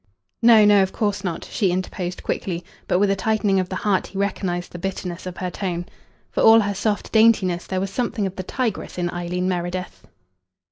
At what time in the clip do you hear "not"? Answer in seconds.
1.23-1.45